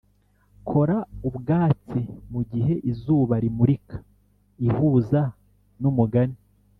kora 0.67 0.97
ubwatsi 1.27 1.99
mugihe 2.31 2.73
izuba 2.91 3.35
rimurika 3.43 3.97
ihuza 4.67 5.21
numugani 5.81 6.37